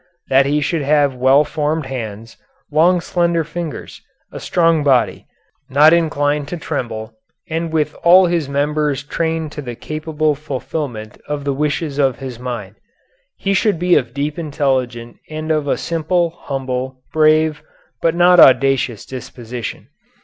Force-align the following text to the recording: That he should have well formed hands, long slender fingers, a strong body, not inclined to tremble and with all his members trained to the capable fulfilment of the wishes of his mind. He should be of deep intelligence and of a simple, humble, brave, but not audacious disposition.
That 0.29 0.47
he 0.47 0.61
should 0.61 0.81
have 0.81 1.13
well 1.13 1.43
formed 1.43 1.85
hands, 1.85 2.35
long 2.71 3.01
slender 3.01 3.43
fingers, 3.43 4.01
a 4.31 4.39
strong 4.39 4.83
body, 4.83 5.27
not 5.69 5.93
inclined 5.93 6.47
to 6.47 6.57
tremble 6.57 7.13
and 7.51 7.71
with 7.71 7.95
all 8.03 8.25
his 8.25 8.49
members 8.49 9.03
trained 9.03 9.51
to 9.51 9.61
the 9.61 9.75
capable 9.75 10.33
fulfilment 10.33 11.21
of 11.27 11.43
the 11.43 11.53
wishes 11.53 11.99
of 11.99 12.17
his 12.17 12.39
mind. 12.39 12.77
He 13.37 13.53
should 13.53 13.77
be 13.77 13.93
of 13.93 14.15
deep 14.15 14.39
intelligence 14.39 15.19
and 15.29 15.51
of 15.51 15.67
a 15.67 15.77
simple, 15.77 16.31
humble, 16.31 17.03
brave, 17.13 17.61
but 18.01 18.15
not 18.15 18.39
audacious 18.39 19.05
disposition. 19.05 19.89